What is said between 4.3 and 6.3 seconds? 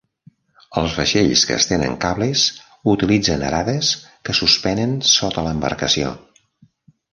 que suspenen sota l'embarcació.